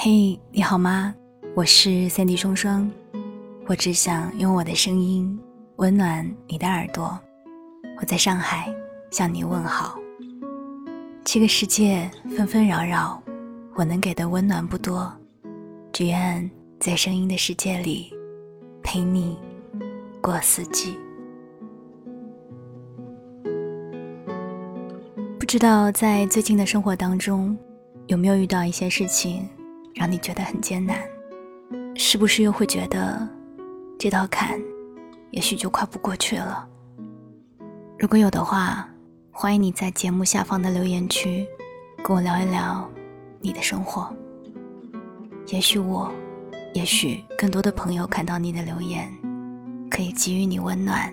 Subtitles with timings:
[0.00, 1.12] 嘿，你好吗？
[1.56, 2.88] 我是三 D 双双，
[3.66, 5.36] 我只想用我的声音
[5.78, 7.18] 温暖你的耳朵。
[8.00, 8.72] 我在上海
[9.10, 9.98] 向你问好。
[11.24, 13.20] 这个世界纷纷扰扰，
[13.74, 15.12] 我能给的温暖不多，
[15.92, 18.14] 只愿在声音的世界里
[18.84, 19.36] 陪你
[20.22, 20.96] 过四季。
[25.40, 27.58] 不知道在最近的生活当中，
[28.06, 29.44] 有没有遇到一些事情？
[29.98, 30.96] 让你觉得很艰难，
[31.96, 33.28] 是不是又会觉得
[33.98, 34.56] 这道坎
[35.32, 36.68] 也许就跨不过去了？
[37.98, 38.88] 如果有的话，
[39.32, 41.44] 欢迎你在节目下方的留言区
[42.04, 42.88] 跟我聊一聊
[43.40, 44.08] 你的生活。
[45.48, 46.12] 也许我，
[46.74, 49.12] 也许更多的朋友看到你的留言，
[49.90, 51.12] 可以给予你温暖，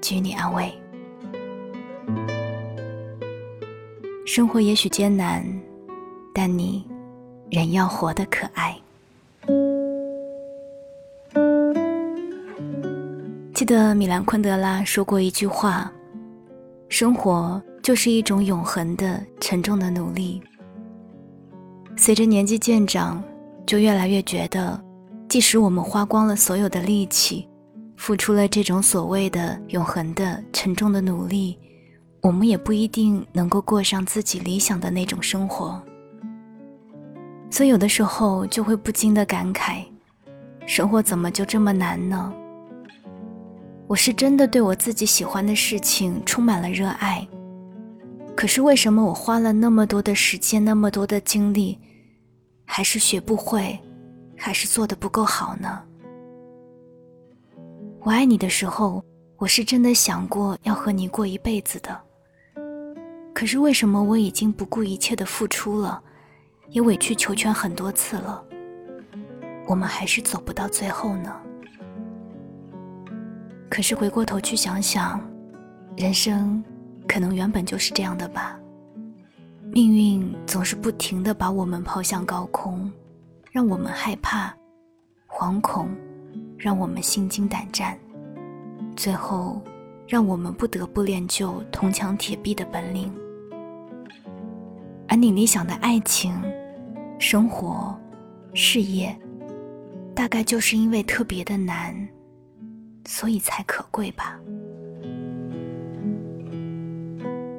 [0.00, 0.74] 给予你安慰。
[4.26, 5.46] 生活也许艰难，
[6.34, 6.89] 但你。
[7.50, 8.76] 人要活得可爱。
[13.52, 15.90] 记得米兰昆德拉说过一句话
[16.88, 20.40] ：“生活就是一种永恒的、沉重的努力。”
[21.98, 23.22] 随着年纪渐长，
[23.66, 24.80] 就越来越觉得，
[25.28, 27.48] 即使我们花光了所有的力气，
[27.96, 31.58] 付出了这种所谓的永恒的、沉重的努力，
[32.22, 35.82] 我们也不一定能够过上自己理想的那种生活。
[37.50, 39.84] 所以有的时候就会不禁的感慨，
[40.66, 42.32] 生活怎么就这么难呢？
[43.88, 47.26] 我是真的对我自己喜欢的事情充满了热爱，
[48.36, 51.76] 可是为什么我花了那么多的时间、那么多的精力，
[52.64, 53.76] 还是学不会，
[54.36, 55.82] 还是做的不够好呢？
[58.02, 59.04] 我爱你的时候，
[59.36, 62.00] 我是真的想过要和你过一辈子的，
[63.34, 66.00] 可是为什么我已经不顾一切的付出了？
[66.70, 68.44] 也委曲求全很多次了，
[69.66, 71.34] 我们还是走不到最后呢。
[73.68, 75.20] 可是回过头去想想，
[75.96, 76.62] 人生
[77.08, 78.56] 可能原本就是这样的吧。
[79.72, 82.90] 命运总是不停的把我们抛向高空，
[83.50, 84.54] 让我们害怕、
[85.28, 85.88] 惶恐，
[86.56, 87.98] 让我们心惊胆战，
[88.96, 89.60] 最后
[90.06, 93.12] 让我们不得不练就铜墙铁壁的本领。
[95.08, 96.32] 而你理想的爱情。
[97.20, 97.94] 生活、
[98.54, 99.14] 事业，
[100.14, 101.94] 大概就是因为特别的难，
[103.06, 104.40] 所以才可贵吧。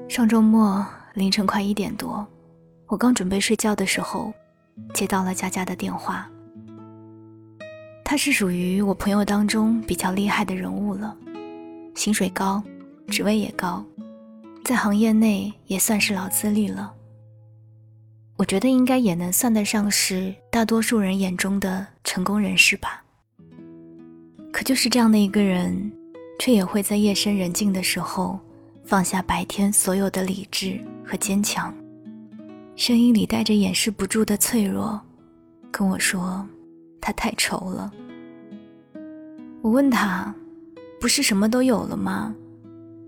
[0.09, 0.83] 上周末
[1.13, 2.25] 凌晨快一点多，
[2.87, 4.33] 我刚准备睡觉的时候，
[4.95, 6.27] 接到了佳佳的电话。
[8.03, 11.15] 他是属于我朋友当中比较厉害的人物了，
[11.93, 12.61] 薪水高，
[13.07, 13.85] 职位也高，
[14.65, 16.91] 在行业内也算是老资历了。
[18.41, 23.03] 我觉得应该也能算得上是大多数人眼中的成功人士吧。
[24.51, 25.91] 可就是这样的一个人，
[26.39, 28.39] 却也会在夜深人静的时候，
[28.83, 31.71] 放下白天所有的理智和坚强，
[32.75, 34.99] 声音里带着掩饰不住的脆弱，
[35.69, 36.43] 跟我说
[36.99, 37.93] ：“他太愁了。”
[39.61, 40.33] 我问他
[40.99, 42.33] ：“不是什么都有了吗？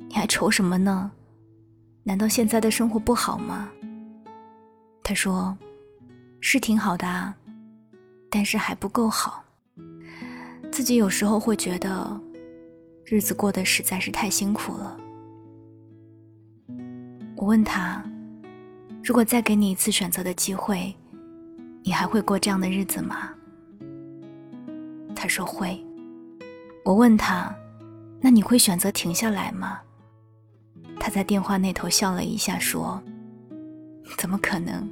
[0.09, 1.09] 你还愁什么呢？
[2.03, 3.67] 难道现在的生活不好吗？”
[5.03, 5.55] 他说
[6.39, 7.35] ：“是挺好的啊，
[8.29, 9.43] 但是还不够好。
[10.71, 12.19] 自己有时候会觉得，
[13.05, 14.97] 日子过得实在是太辛苦了。”
[17.35, 18.01] 我问他
[19.03, 20.95] ：“如果再给你一次选择的机会，
[21.83, 23.29] 你还会过这样的日子吗？”
[25.13, 25.77] 他说：“会。”
[26.85, 27.53] 我问他
[28.21, 29.81] ：“那你会选择停下来吗？”
[30.97, 33.03] 他在电话那头笑了一下，说。
[34.17, 34.89] 怎么可能？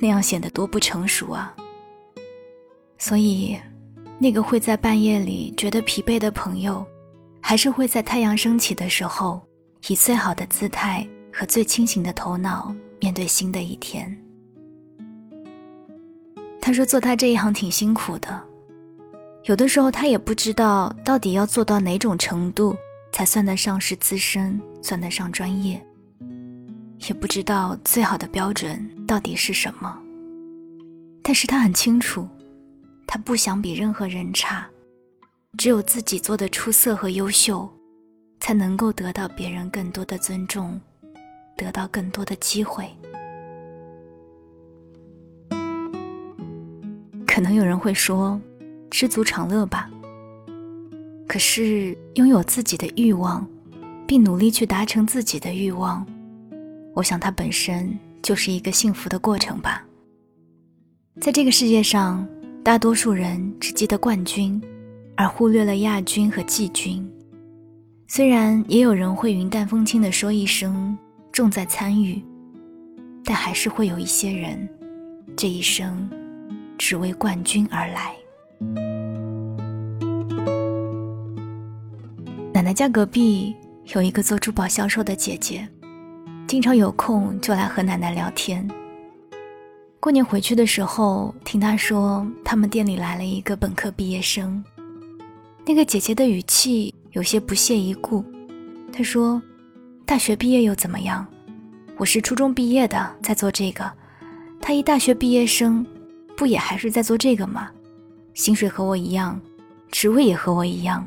[0.00, 1.52] 那样显得多不成熟啊！
[2.98, 3.58] 所以，
[4.18, 6.86] 那个会在半夜里觉得疲惫的朋友，
[7.40, 9.40] 还是会在太阳升起的时候，
[9.88, 14.16] 以最好的姿态和最清醒的头脑面对新的一天。
[16.60, 18.40] 他说：“做他这一行挺辛苦的，
[19.44, 22.76] 有的时候他也不知道到底要做到哪种程度，
[23.10, 25.84] 才算得上是资深，算得上专业。”
[27.06, 29.96] 也不知道最好的标准到底是什么，
[31.22, 32.28] 但是他很清楚，
[33.06, 34.68] 他不想比任何人差，
[35.56, 37.68] 只有自己做的出色和优秀，
[38.40, 40.78] 才能够得到别人更多的尊重，
[41.56, 42.88] 得到更多的机会。
[47.26, 48.38] 可能有人会说，
[48.90, 49.88] 知足常乐吧。
[51.28, 53.46] 可是拥有自己的欲望，
[54.06, 56.04] 并努力去达成自己的欲望。
[56.98, 59.86] 我想，它本身就是一个幸福的过程吧。
[61.20, 62.26] 在这个世界上，
[62.64, 64.60] 大多数人只记得冠军，
[65.16, 67.08] 而忽略了亚军和季军。
[68.08, 70.98] 虽然也有人会云淡风轻地说一声
[71.30, 72.20] “重在参与”，
[73.24, 74.68] 但还是会有一些人，
[75.36, 76.10] 这一生
[76.76, 78.12] 只为冠军而来。
[82.52, 83.54] 奶奶家隔壁
[83.94, 85.68] 有一个做珠宝销售的姐姐，
[86.48, 88.66] 经常有空就来和奶奶聊天。
[90.00, 94.64] 过年回去的时候，听她说他们店里来了一个本科毕业生。
[95.66, 98.24] 那个姐姐的语气有些不屑一顾，
[98.90, 99.42] 她说
[100.06, 101.26] ：“大学毕业又怎么样？
[101.98, 103.92] 我是初中毕业的，在做这个。
[104.58, 105.84] 他一大学毕业生，
[106.34, 107.68] 不也还是在做这个吗？
[108.32, 109.38] 薪水和我一样，
[109.90, 111.06] 职位也和我一样。”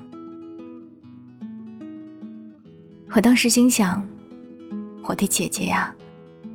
[3.14, 4.08] 我当时心想
[5.04, 5.94] ：“我的姐姐呀，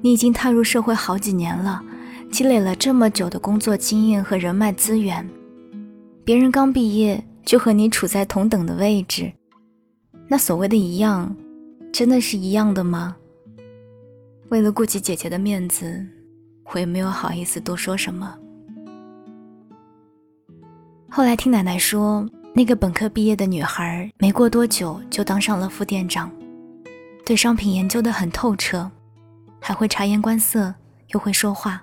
[0.00, 1.82] 你已经踏入社会好几年了。”
[2.28, 5.26] 积累了这么久的工作经验和人脉资源，
[6.25, 9.32] 别人刚毕业就和你处在同等的位置，
[10.26, 11.34] 那所谓的一样，
[11.93, 13.16] 真的是一样的吗？
[14.49, 16.04] 为了顾及姐姐的面子，
[16.72, 18.37] 我也没有好意思多说什么。
[21.08, 26.28] 后来听奶奶说，那个本科毕业的女孩没过多久就当上了副店长，
[27.26, 28.88] 对商品研究的很透彻，
[29.61, 30.73] 还会察言观色，
[31.08, 31.82] 又会说话。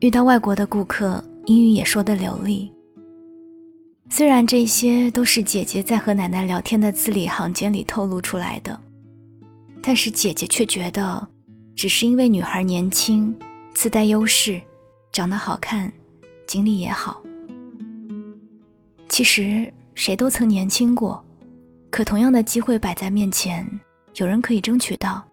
[0.00, 2.72] 遇到外国的顾客，英语也说得流利。
[4.10, 8.78] 虽然这些都是姐姐在和奶奶聊天的字里行间里透露出来的，
[9.80, 11.24] 但是姐姐却觉得，
[11.76, 13.32] 只是因为女孩年轻，
[13.74, 14.60] 自带优势，
[15.12, 15.90] 长得好看，
[16.48, 17.22] 经历也好。
[19.08, 21.24] 其实谁都曾年轻过，
[21.92, 23.64] 可同样的机会摆在面前，
[24.14, 25.24] 有人可以争取到，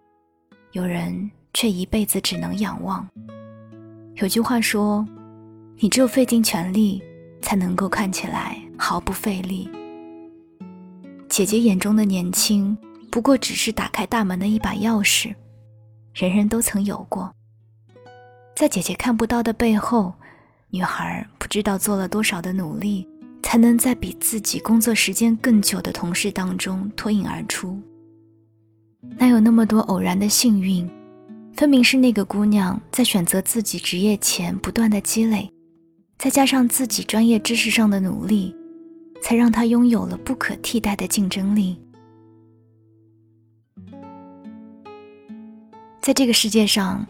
[0.72, 3.06] 有人却一辈子只能仰望。
[4.16, 5.06] 有句话说
[5.78, 7.00] ：“你只有费尽全力，
[7.40, 9.70] 才能够看起来毫不费力。”
[11.30, 12.76] 姐姐眼中的年轻，
[13.08, 15.32] 不过只是打开大门的一把钥匙，
[16.12, 17.32] 人人都曾有过。
[18.56, 20.12] 在姐姐看不到的背后，
[20.70, 23.08] 女孩不知道做了多少的努力，
[23.44, 27.80] 才能在比自己工作时间更久的同事当中脱颖而出。
[29.18, 30.88] 哪有那么多偶然的幸运？
[31.54, 35.50] 分明是那个姑娘在选择自己职业前不断的积累，
[36.18, 38.54] 再加上自己专业知识上的努力，
[39.20, 41.78] 才让她拥有了不可替代的竞争力。
[46.00, 47.06] 在这个世界上，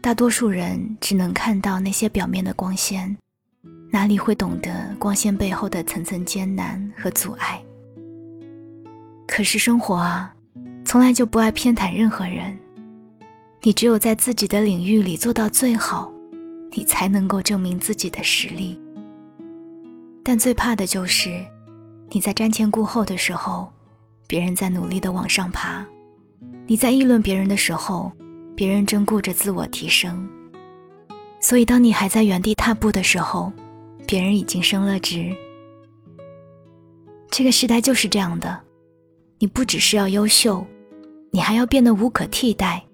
[0.00, 3.16] 大多数人只能看到那些表面的光鲜，
[3.90, 7.62] 哪里会懂得光鲜背后的层层艰难和阻碍？
[9.28, 10.31] 可是生活啊，
[10.92, 12.54] 从来就不爱偏袒任何人。
[13.62, 16.12] 你只有在自己的领域里做到最好，
[16.70, 18.78] 你才能够证明自己的实力。
[20.22, 21.42] 但最怕的就是，
[22.10, 23.72] 你在瞻前顾后的时候，
[24.26, 25.82] 别人在努力的往上爬；
[26.66, 28.12] 你在议论别人的时候，
[28.54, 30.28] 别人正顾着自我提升。
[31.40, 33.50] 所以，当你还在原地踏步的时候，
[34.06, 35.34] 别人已经升了职。
[37.30, 38.60] 这个时代就是这样的，
[39.38, 40.62] 你不只是要优秀，
[41.32, 42.84] 你还要变得无可替代。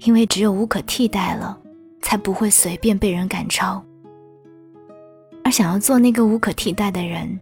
[0.00, 1.58] 因为只有无可替代了，
[2.02, 3.82] 才不会随便被人赶超。
[5.42, 7.40] 而想要做那个无可替代的人，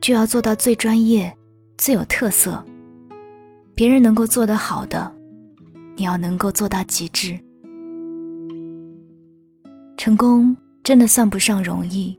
[0.00, 1.36] 就要做到最专业、
[1.76, 2.64] 最有特色。
[3.74, 5.12] 别人能够做得好的，
[5.96, 7.36] 你要能够做到极致。
[9.96, 12.16] 成功真的算不上容易，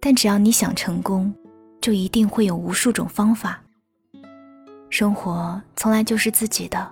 [0.00, 1.32] 但只要你想成功，
[1.80, 3.63] 就一定会有无数种方法。
[4.96, 6.88] 生活从来就是自己的，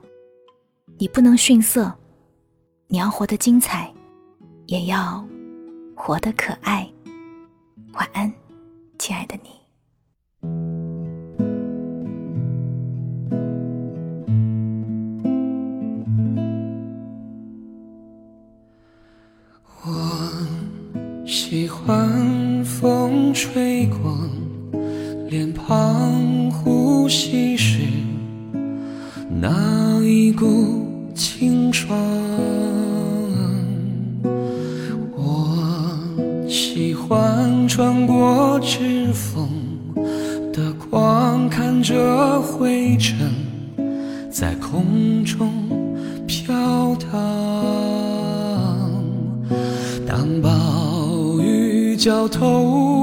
[0.98, 1.94] 你不能逊色。
[2.88, 3.88] 你要活得精彩，
[4.66, 5.24] 也要
[5.94, 6.84] 活得可爱。
[7.92, 8.32] 晚安，
[8.98, 9.50] 亲爱的你。
[19.84, 24.18] 我喜欢风吹过
[25.28, 27.51] 脸庞，呼吸
[29.42, 31.98] 那一股清爽。
[35.16, 35.98] 我
[36.48, 39.48] 喜欢穿过指缝
[40.52, 43.28] 的光，看着灰尘
[44.30, 45.50] 在空中
[46.24, 47.10] 飘荡。
[50.06, 53.01] 当暴雨浇透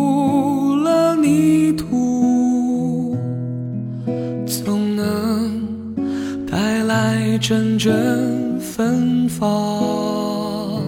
[7.39, 10.81] 阵阵芬芳，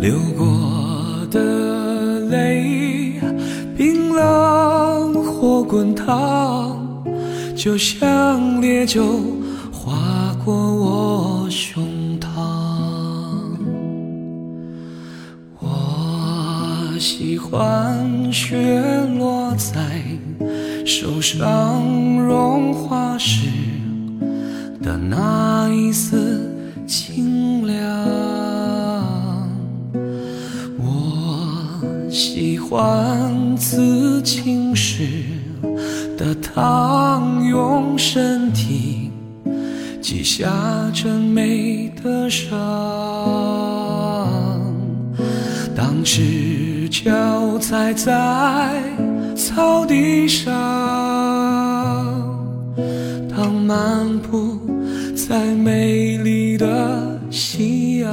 [0.00, 0.46] 流过。
[1.32, 1.40] 的
[2.28, 3.14] 泪，
[3.74, 6.76] 冰冷或滚烫，
[7.56, 9.02] 就像烈酒
[9.72, 11.82] 划过我胸
[12.20, 12.28] 膛。
[15.58, 18.82] 我喜欢雪
[19.18, 20.02] 落在
[20.84, 21.82] 手上
[22.18, 23.48] 融化时
[24.82, 26.50] 的那一丝
[26.86, 27.78] 清凉。
[30.78, 35.06] 我喜欢刺青时
[36.18, 39.10] 的烫，用身体
[40.00, 40.50] 记下
[40.92, 42.58] 真美的伤。
[45.74, 48.82] 当赤脚踩在
[49.36, 50.52] 草地上，
[53.34, 54.51] 当漫步
[56.62, 58.08] 的夕阳，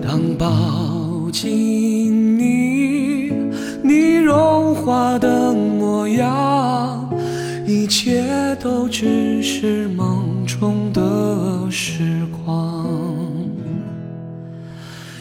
[0.00, 3.32] 当抱紧你，
[3.82, 7.12] 你融化的模样，
[7.66, 8.22] 一切
[8.62, 12.86] 都只是梦中的时光。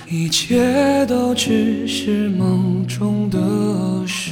[0.08, 3.40] 一切都只是梦中的
[4.06, 4.23] 时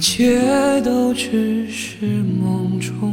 [0.00, 3.09] 一切都只是梦中。